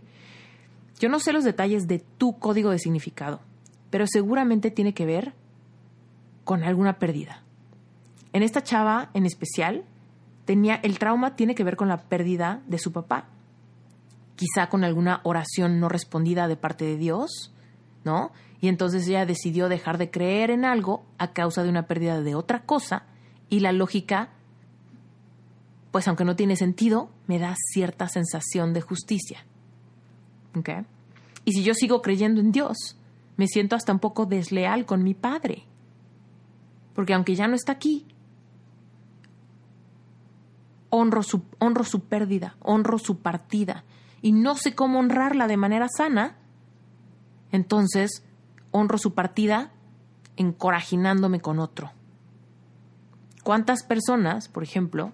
[0.99, 3.41] Yo no sé los detalles de tu código de significado,
[3.89, 5.33] pero seguramente tiene que ver
[6.43, 7.43] con alguna pérdida.
[8.33, 9.83] En esta chava en especial,
[10.45, 13.27] tenía el trauma tiene que ver con la pérdida de su papá.
[14.35, 17.53] Quizá con alguna oración no respondida de parte de Dios,
[18.03, 18.31] ¿no?
[18.65, 22.33] Y entonces ella decidió dejar de creer en algo a causa de una pérdida de
[22.33, 23.03] otra cosa
[23.47, 24.29] y la lógica,
[25.91, 29.45] pues aunque no tiene sentido, me da cierta sensación de justicia.
[31.43, 32.97] Y si yo sigo creyendo en Dios,
[33.37, 35.65] me siento hasta un poco desleal con mi padre.
[36.95, 38.07] Porque aunque ya no está aquí,
[40.89, 43.83] honro su, honro su pérdida, honro su partida,
[44.23, 46.37] y no sé cómo honrarla de manera sana,
[47.51, 48.23] entonces
[48.75, 49.71] honro su partida
[50.35, 51.91] encorajinándome con otro.
[53.41, 55.13] ¿Cuántas personas, por ejemplo,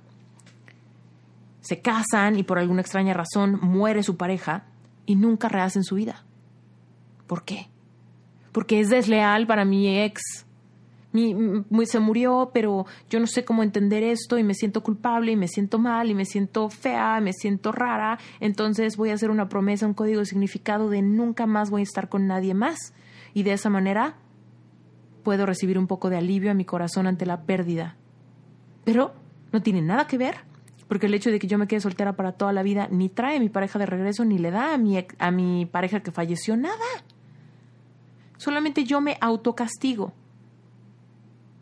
[1.62, 4.64] se casan y por alguna extraña razón muere su pareja
[5.06, 6.24] y nunca rehacen su vida?
[7.28, 7.68] ¿Por qué?
[8.52, 10.46] Porque es desleal para mi ex.
[11.14, 11.36] Mi,
[11.86, 15.50] se murió, pero yo no sé cómo entender esto y me siento culpable y me
[15.50, 18.18] siento mal y me siento fea, me siento rara.
[18.40, 21.84] Entonces voy a hacer una promesa, un código de significado de nunca más voy a
[21.84, 22.94] estar con nadie más
[23.34, 24.16] y de esa manera
[25.24, 27.96] puedo recibir un poco de alivio a mi corazón ante la pérdida.
[28.84, 29.14] Pero
[29.52, 30.38] no tiene nada que ver,
[30.88, 33.38] porque el hecho de que yo me quede soltera para toda la vida ni trae
[33.38, 36.58] a mi pareja de regreso ni le da a mi, a mi pareja que falleció
[36.58, 36.76] nada.
[38.38, 40.14] Solamente yo me autocastigo.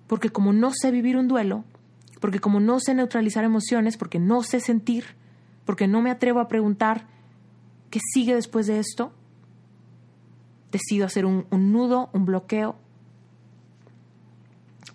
[0.07, 1.63] Porque como no sé vivir un duelo,
[2.19, 5.05] porque como no sé neutralizar emociones, porque no sé sentir,
[5.65, 7.05] porque no me atrevo a preguntar
[7.91, 9.13] qué sigue después de esto,
[10.71, 12.75] decido hacer un, nudo, un bloqueo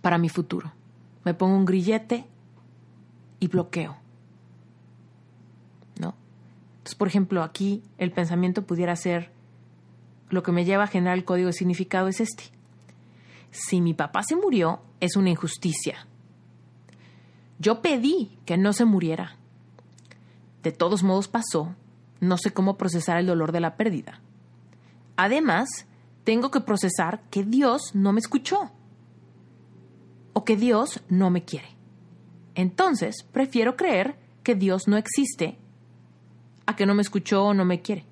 [0.01, 0.73] para mi futuro.
[1.25, 2.27] Me pongo un grillete
[3.41, 3.97] y bloqueo.
[6.01, 6.15] ¿No?
[6.73, 9.33] Entonces, por ejemplo, aquí el pensamiento pudiera ser,
[10.31, 12.45] lo que me lleva a generar el código de significado es este.
[13.51, 16.07] Si mi papá se murió, es una injusticia.
[17.59, 19.37] Yo pedí que no se muriera.
[20.63, 21.75] De todos modos pasó,
[22.21, 24.21] no sé cómo procesar el dolor de la pérdida.
[25.17, 25.69] Además,
[26.25, 28.71] tengo que procesar que Dios no me escuchó
[30.33, 31.69] o que Dios no me quiere.
[32.55, 35.59] Entonces, prefiero creer que Dios no existe
[36.67, 38.07] a que no me escuchó o no me quiere.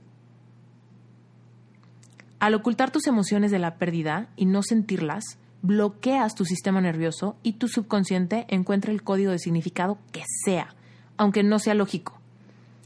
[2.38, 7.54] Al ocultar tus emociones de la pérdida y no sentirlas, bloqueas tu sistema nervioso y
[7.54, 10.74] tu subconsciente encuentra el código de significado que sea,
[11.16, 12.21] aunque no sea lógico.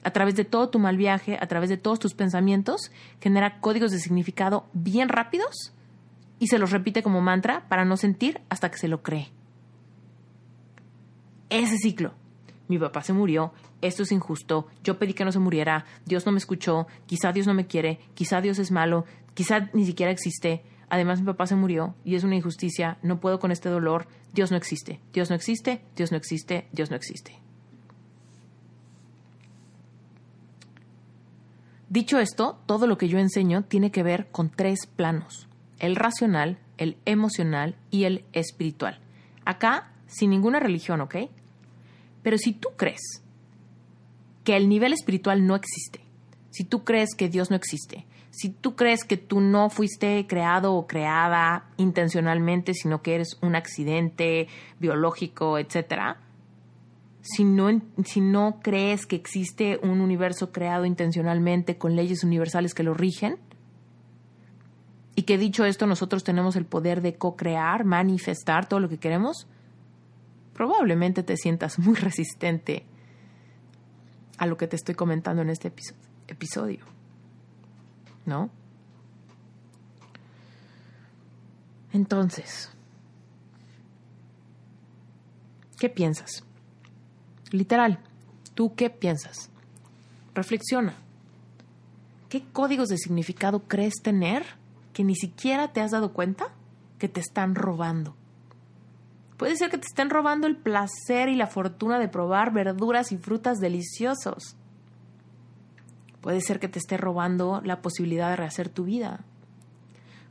[0.07, 3.91] A través de todo tu mal viaje, a través de todos tus pensamientos, genera códigos
[3.91, 5.73] de significado bien rápidos
[6.39, 9.33] y se los repite como mantra para no sentir hasta que se lo cree.
[11.51, 12.15] Ese ciclo.
[12.69, 16.31] Mi papá se murió, esto es injusto, yo pedí que no se muriera, Dios no
[16.31, 20.63] me escuchó, quizá Dios no me quiere, quizá Dios es malo, quizá ni siquiera existe,
[20.89, 24.53] además mi papá se murió y es una injusticia, no puedo con este dolor, Dios
[24.53, 27.46] no existe, Dios no existe, Dios no existe, Dios no existe.
[31.89, 36.59] Dicho esto, todo lo que yo enseño tiene que ver con tres planos, el racional,
[36.79, 39.01] el emocional y el espiritual.
[39.45, 41.17] Acá, sin ninguna religión, ¿ok?
[42.23, 43.23] Pero si tú crees
[44.43, 46.01] que el nivel espiritual no existe,
[46.51, 50.75] si tú crees que Dios no existe, si tú crees que tú no fuiste creado
[50.75, 54.49] o creada intencionalmente, sino que eres un accidente
[54.81, 56.19] biológico, etcétera,
[57.27, 62.85] si no, si no crees que existe un universo creado intencionalmente con leyes universales que
[62.85, 63.39] lo rigen,
[65.17, 69.49] y que dicho esto nosotros tenemos el poder de co-crear, manifestar todo lo que queremos,
[70.53, 72.85] probablemente te sientas muy resistente
[74.39, 75.73] a lo que te estoy comentando en este
[76.29, 76.85] episodio.
[78.27, 78.51] ¿No?
[81.93, 82.71] Entonces,
[85.79, 86.45] ¿qué piensas?
[87.51, 88.01] Literal,
[88.55, 89.51] ¿tú qué piensas?
[90.35, 90.95] Reflexiona.
[92.29, 94.45] ¿Qué códigos de significado crees tener
[94.93, 96.49] que ni siquiera te has dado cuenta
[96.99, 98.17] que te están robando?
[99.37, 103.19] Puede ser que te estén robando el placer y la fortuna de probar verduras y
[103.19, 104.57] frutas deliciosos.
[106.21, 109.25] Puede ser que te esté robando la posibilidad de rehacer tu vida.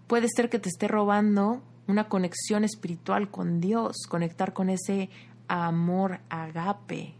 [0.07, 5.09] Puede ser que te esté robando una conexión espiritual con Dios, conectar con ese
[5.47, 7.15] amor agape.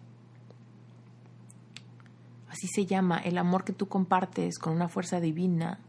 [2.49, 5.79] Así se llama el amor que tú compartes con una fuerza divina,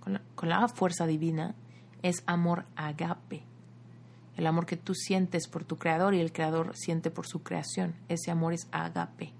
[0.00, 1.54] con la, fuerza divina,
[2.02, 3.44] es amor agape
[4.36, 7.94] el amor que tú sientes por tu creador y el creador siente por su creación.
[8.08, 9.32] Ese amor es agape.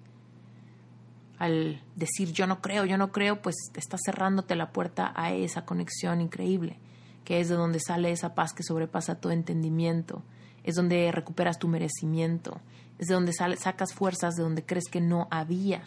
[1.39, 5.65] Al decir yo no creo, yo no creo, pues estás cerrándote la puerta a esa
[5.65, 6.79] conexión increíble,
[7.25, 10.23] que es de donde sale esa paz que sobrepasa todo entendimiento,
[10.65, 12.61] es donde recuperas tu merecimiento,
[12.99, 15.83] es de donde sacas fuerzas de donde crees que no había.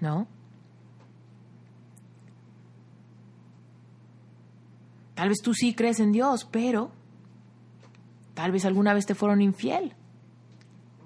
[0.00, 0.26] ¿No?
[5.14, 6.92] Tal vez tú sí crees en Dios, pero
[8.34, 9.94] tal vez alguna vez te fueron infiel.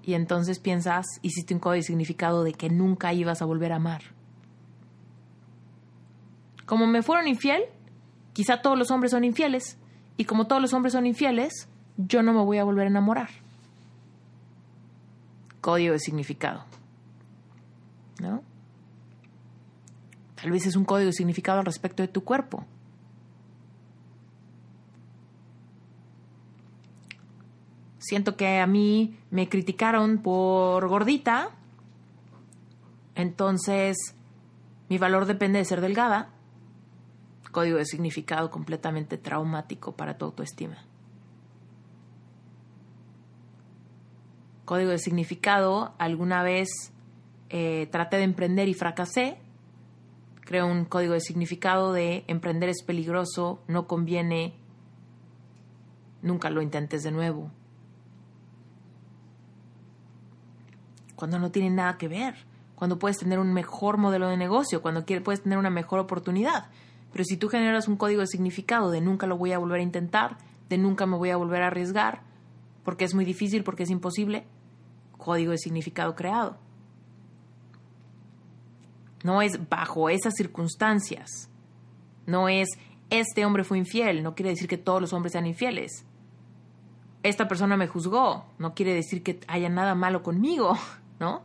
[0.02, 4.02] Y entonces piensas, hiciste un código significado de que nunca ibas a volver a amar.
[6.66, 7.62] Como me fueron infiel,
[8.32, 9.78] quizá todos los hombres son infieles.
[10.16, 13.30] Y como todos los hombres son infieles, yo no me voy a volver a enamorar.
[15.60, 16.64] Código de significado.
[18.20, 18.42] ¿No?
[20.34, 22.66] Tal vez es un código de significado al respecto de tu cuerpo.
[28.02, 31.50] siento que a mí me criticaron por gordita,
[33.14, 33.96] entonces
[34.88, 36.28] mi valor depende de ser delgada.
[37.52, 40.78] Código de significado completamente traumático para tu autoestima.
[44.64, 46.68] Código de significado, alguna vez
[47.50, 49.38] eh, traté de emprender y fracasé.
[50.40, 54.54] Creo un código de significado de emprender es peligroso, no conviene,
[56.20, 57.52] nunca lo intentes de nuevo.
[61.22, 62.34] cuando no tiene nada que ver,
[62.74, 66.64] cuando puedes tener un mejor modelo de negocio, cuando puedes tener una mejor oportunidad.
[67.12, 69.84] Pero si tú generas un código de significado de nunca lo voy a volver a
[69.84, 72.22] intentar, de nunca me voy a volver a arriesgar,
[72.84, 74.44] porque es muy difícil, porque es imposible,
[75.18, 76.56] código de significado creado.
[79.24, 81.48] No es bajo esas circunstancias.
[82.26, 82.68] No es
[83.10, 86.06] este hombre fue infiel, no quiere decir que todos los hombres sean infieles.
[87.22, 90.76] Esta persona me juzgó, no quiere decir que haya nada malo conmigo.
[91.22, 91.42] ¿no?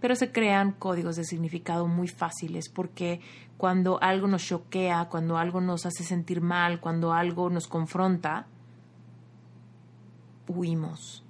[0.00, 3.20] Pero se crean códigos de significado muy fáciles porque
[3.56, 8.46] cuando algo nos choquea, cuando algo nos hace sentir mal, cuando algo nos confronta,
[10.48, 11.24] huimos.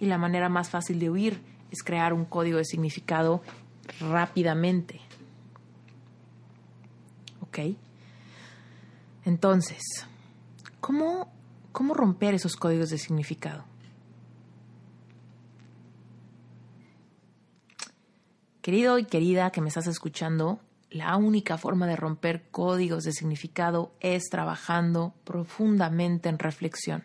[0.00, 3.42] Y la manera más fácil de huir es crear un código de significado
[4.00, 5.00] rápidamente.
[7.40, 7.76] ¿Ok?
[9.24, 10.06] Entonces,
[10.80, 11.28] ¿cómo,
[11.70, 13.64] cómo romper esos códigos de significado?
[18.62, 23.92] Querido y querida que me estás escuchando, la única forma de romper códigos de significado
[23.98, 27.04] es trabajando profundamente en reflexión.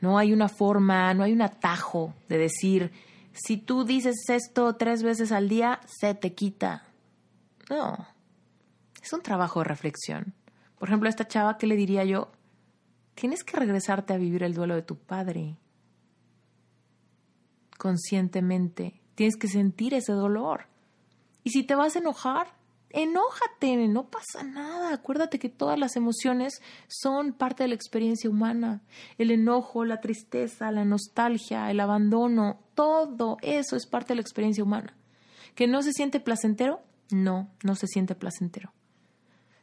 [0.00, 2.92] No hay una forma, no hay un atajo de decir,
[3.32, 6.84] si tú dices esto tres veces al día, se te quita.
[7.68, 8.06] No,
[9.02, 10.32] es un trabajo de reflexión.
[10.78, 12.30] Por ejemplo, a esta chava, ¿qué le diría yo?
[13.16, 15.56] Tienes que regresarte a vivir el duelo de tu padre.
[17.78, 19.00] Conscientemente.
[19.16, 20.66] Tienes que sentir ese dolor.
[21.42, 22.54] Y si te vas a enojar,
[22.90, 24.94] enójate, no pasa nada.
[24.94, 28.82] Acuérdate que todas las emociones son parte de la experiencia humana.
[29.18, 34.62] El enojo, la tristeza, la nostalgia, el abandono, todo eso es parte de la experiencia
[34.62, 34.94] humana.
[35.54, 36.80] ¿Que no se siente placentero?
[37.10, 38.72] No, no se siente placentero.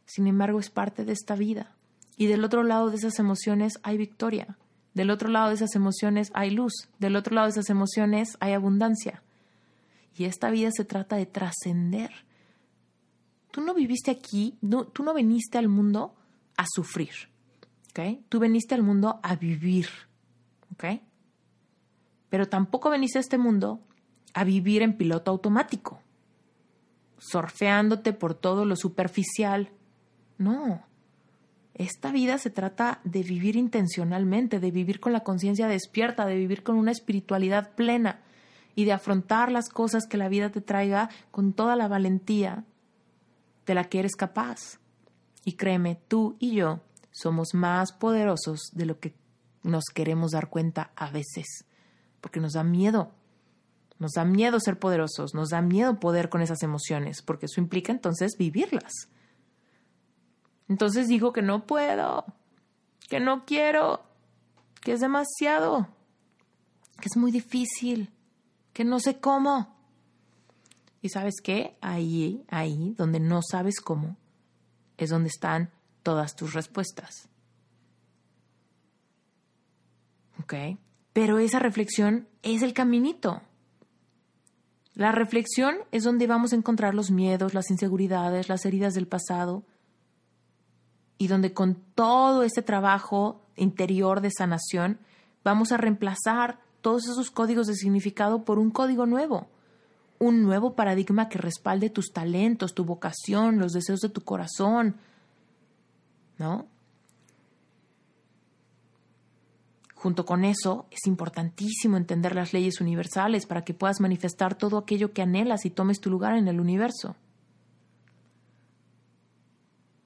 [0.04, 1.74] Sin embargo, es parte de esta vida.
[2.16, 4.56] Y del otro lado de esas emociones hay victoria.
[4.94, 6.88] Del otro lado de esas emociones hay luz.
[6.98, 9.23] Del otro lado de esas emociones hay abundancia.
[10.16, 12.10] Y esta vida se trata de trascender
[13.54, 14.58] Tú no viviste aquí,
[14.92, 16.16] tú no viniste al mundo
[16.56, 17.12] a sufrir.
[18.28, 19.86] Tú viniste al mundo a vivir.
[22.28, 23.80] Pero tampoco viniste a este mundo
[24.32, 26.00] a vivir en piloto automático,
[27.18, 29.70] surfeándote por todo lo superficial.
[30.36, 30.82] No.
[31.74, 36.64] Esta vida se trata de vivir intencionalmente, de vivir con la conciencia despierta, de vivir
[36.64, 38.20] con una espiritualidad plena
[38.74, 42.64] y de afrontar las cosas que la vida te traiga con toda la valentía
[43.66, 44.78] de la que eres capaz.
[45.44, 49.14] Y créeme, tú y yo somos más poderosos de lo que
[49.62, 51.64] nos queremos dar cuenta a veces,
[52.20, 53.12] porque nos da miedo.
[53.98, 57.92] Nos da miedo ser poderosos, nos da miedo poder con esas emociones, porque eso implica
[57.92, 58.92] entonces vivirlas.
[60.68, 62.24] Entonces digo que no puedo,
[63.08, 64.02] que no quiero,
[64.80, 65.88] que es demasiado,
[67.00, 68.10] que es muy difícil,
[68.74, 69.74] que no sé cómo.
[71.00, 71.78] Y sabes qué?
[71.80, 74.16] Ahí, ahí, donde no sabes cómo,
[74.98, 75.70] es donde están
[76.02, 77.28] todas tus respuestas.
[80.42, 80.54] ¿Ok?
[81.14, 83.40] Pero esa reflexión es el caminito.
[84.94, 89.64] La reflexión es donde vamos a encontrar los miedos, las inseguridades, las heridas del pasado
[91.18, 94.98] y donde con todo este trabajo interior de sanación
[95.44, 99.48] vamos a reemplazar todos esos códigos de significado por un código nuevo
[100.18, 104.96] un nuevo paradigma que respalde tus talentos, tu vocación, los deseos de tu corazón,
[106.38, 106.66] ¿no?
[109.94, 115.12] Junto con eso, es importantísimo entender las leyes universales para que puedas manifestar todo aquello
[115.12, 117.16] que anhelas y tomes tu lugar en el universo.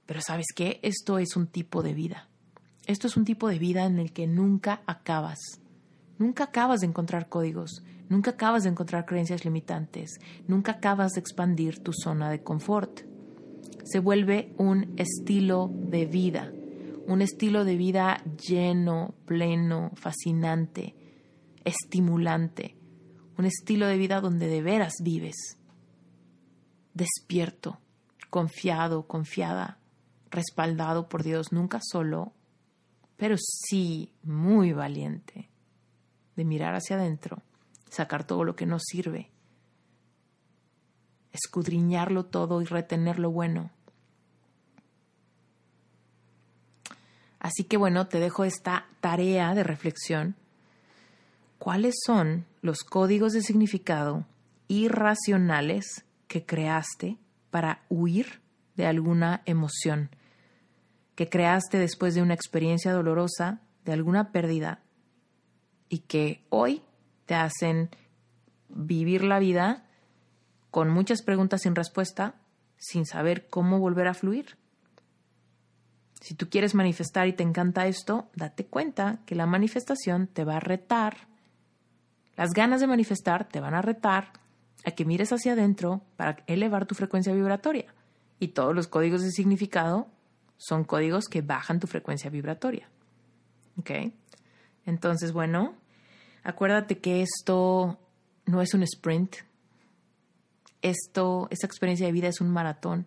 [0.06, 0.78] Pero sabes qué?
[0.82, 2.28] Esto es un tipo de vida.
[2.86, 5.38] Esto es un tipo de vida en el que nunca acabas.
[6.18, 11.78] Nunca acabas de encontrar códigos, nunca acabas de encontrar creencias limitantes, nunca acabas de expandir
[11.78, 13.02] tu zona de confort.
[13.84, 16.52] Se vuelve un estilo de vida,
[17.06, 20.96] un estilo de vida lleno, pleno, fascinante,
[21.64, 22.76] estimulante,
[23.38, 25.56] un estilo de vida donde de veras vives,
[26.94, 27.78] despierto,
[28.28, 29.78] confiado, confiada,
[30.32, 32.32] respaldado por Dios, nunca solo,
[33.16, 35.48] pero sí muy valiente
[36.38, 37.42] de mirar hacia adentro,
[37.90, 39.28] sacar todo lo que no sirve,
[41.32, 43.72] escudriñarlo todo y retener lo bueno.
[47.40, 50.36] Así que bueno, te dejo esta tarea de reflexión.
[51.58, 54.24] ¿Cuáles son los códigos de significado
[54.68, 57.18] irracionales que creaste
[57.50, 58.40] para huir
[58.76, 60.10] de alguna emoción?
[61.16, 64.82] Que creaste después de una experiencia dolorosa, de alguna pérdida
[65.88, 66.82] y que hoy
[67.26, 67.90] te hacen
[68.68, 69.84] vivir la vida
[70.70, 72.34] con muchas preguntas sin respuesta,
[72.76, 74.56] sin saber cómo volver a fluir.
[76.20, 80.56] Si tú quieres manifestar y te encanta esto, date cuenta que la manifestación te va
[80.56, 81.28] a retar.
[82.36, 84.32] Las ganas de manifestar te van a retar
[84.84, 87.86] a que mires hacia adentro para elevar tu frecuencia vibratoria.
[88.40, 90.08] Y todos los códigos de significado
[90.56, 92.88] son códigos que bajan tu frecuencia vibratoria.
[93.78, 93.90] ¿Ok?
[94.88, 95.74] Entonces, bueno,
[96.42, 97.98] acuérdate que esto
[98.46, 99.36] no es un sprint.
[100.80, 103.06] Esto, esta experiencia de vida es un maratón.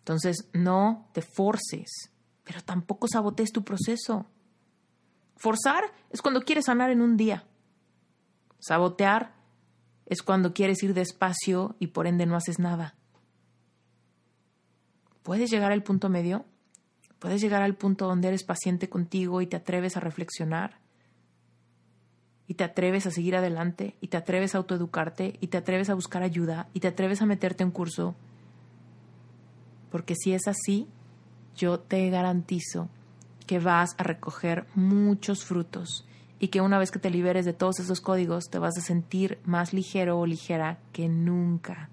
[0.00, 2.10] Entonces, no te forces,
[2.44, 4.26] pero tampoco sabotees tu proceso.
[5.36, 7.46] Forzar es cuando quieres sanar en un día.
[8.58, 9.32] Sabotear
[10.04, 12.94] es cuando quieres ir despacio y por ende no haces nada.
[15.22, 16.44] ¿Puedes llegar al punto medio?
[17.22, 20.80] Puedes llegar al punto donde eres paciente contigo y te atreves a reflexionar
[22.48, 25.94] y te atreves a seguir adelante y te atreves a autoeducarte y te atreves a
[25.94, 28.16] buscar ayuda y te atreves a meterte en curso.
[29.92, 30.88] Porque si es así,
[31.56, 32.88] yo te garantizo
[33.46, 36.04] que vas a recoger muchos frutos
[36.40, 39.38] y que una vez que te liberes de todos esos códigos te vas a sentir
[39.44, 41.88] más ligero o ligera que nunca,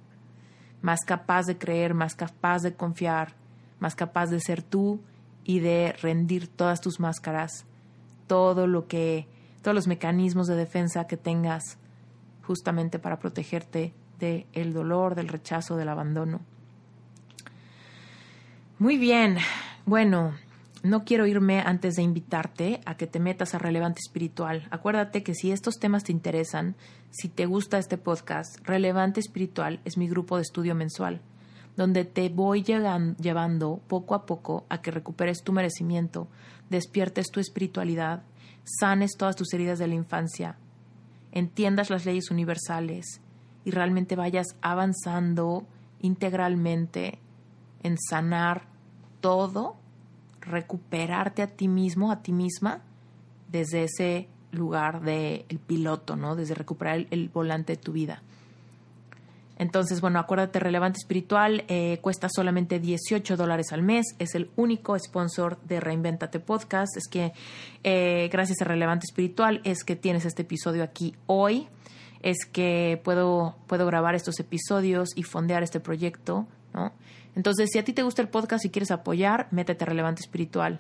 [0.81, 3.35] más capaz de creer, más capaz de confiar,
[3.79, 5.01] más capaz de ser tú
[5.43, 7.65] y de rendir todas tus máscaras,
[8.27, 9.27] todo lo que,
[9.61, 11.77] todos los mecanismos de defensa que tengas
[12.43, 16.41] justamente para protegerte del el dolor, del rechazo, del abandono.
[18.79, 19.37] Muy bien,
[19.85, 20.33] bueno,
[20.83, 24.67] no quiero irme antes de invitarte a que te metas a Relevante Espiritual.
[24.71, 26.75] Acuérdate que si estos temas te interesan,
[27.09, 31.21] si te gusta este podcast, Relevante Espiritual es mi grupo de estudio mensual,
[31.79, 36.27] donde te voy llevando poco a poco a que recuperes tu merecimiento,
[36.69, 38.23] despiertes tu espiritualidad,
[38.65, 40.57] sanes todas tus heridas de la infancia,
[41.31, 43.21] entiendas las leyes universales
[43.63, 45.65] y realmente vayas avanzando
[46.01, 47.19] integralmente
[47.81, 48.67] en sanar
[49.21, 49.77] todo
[50.41, 52.81] recuperarte a ti mismo, a ti misma,
[53.49, 56.35] desde ese lugar del piloto, ¿no?
[56.35, 58.21] Desde recuperar el, volante de tu vida.
[59.59, 64.05] Entonces, bueno, acuérdate, Relevante Espiritual eh, cuesta solamente 18 dólares al mes.
[64.17, 66.95] Es el único sponsor de Reinventate Podcast.
[66.95, 67.33] Es que
[67.83, 71.67] eh, gracias a Relevante Espiritual es que tienes este episodio aquí hoy.
[72.21, 76.93] Es que puedo, puedo grabar estos episodios y fondear este proyecto, ¿no?
[77.35, 80.79] Entonces, si a ti te gusta el podcast y quieres apoyar, métete a Relevante Espiritual.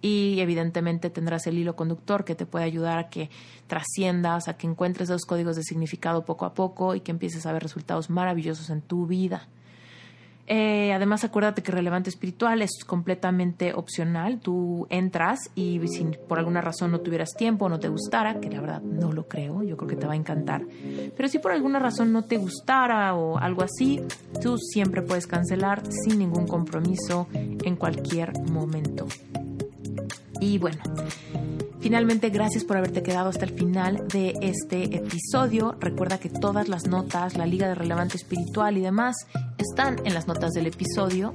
[0.00, 3.30] Y evidentemente tendrás el hilo conductor que te puede ayudar a que
[3.66, 7.52] trasciendas, a que encuentres esos códigos de significado poco a poco y que empieces a
[7.52, 9.48] ver resultados maravillosos en tu vida.
[10.50, 14.40] Eh, además, acuérdate que Relevante Espiritual es completamente opcional.
[14.40, 18.48] Tú entras y si por alguna razón no tuvieras tiempo o no te gustara, que
[18.48, 20.64] la verdad no lo creo, yo creo que te va a encantar.
[21.14, 24.00] Pero si por alguna razón no te gustara o algo así,
[24.40, 29.06] tú siempre puedes cancelar sin ningún compromiso en cualquier momento.
[30.40, 30.78] Y bueno,
[31.80, 35.76] Finalmente, gracias por haberte quedado hasta el final de este episodio.
[35.78, 39.14] Recuerda que todas las notas, la Liga de Relevante Espiritual y demás
[39.58, 41.32] están en las notas del episodio.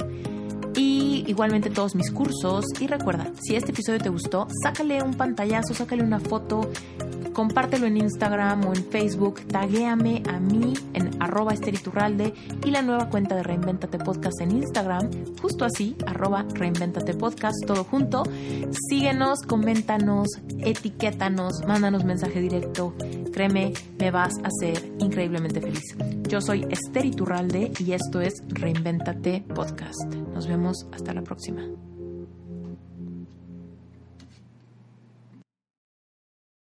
[0.76, 2.66] Y igualmente todos mis cursos.
[2.80, 6.70] Y recuerda, si este episodio te gustó, sácale un pantallazo, sácale una foto
[7.34, 12.34] compártelo en Instagram o en Facebook, taguéame a mí en arroba esteriturralde
[12.66, 15.10] y la nueva cuenta de Reinventate Podcast en Instagram,
[15.42, 18.24] justo así, arroba Reinventate Podcast, todo junto.
[18.90, 20.28] Síguenos, coméntanos,
[20.60, 22.94] etiquétanos, mándanos mensaje directo.
[23.32, 25.96] Créeme, me vas a hacer increíblemente feliz.
[26.28, 30.14] Yo soy Esther Iturralde y esto es Reinventate Podcast.
[30.34, 31.64] Nos vemos hasta la próxima.